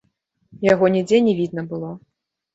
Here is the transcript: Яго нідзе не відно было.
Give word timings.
Яго 0.67 0.89
нідзе 0.95 1.21
не 1.27 1.37
відно 1.41 1.67
было. 1.77 1.93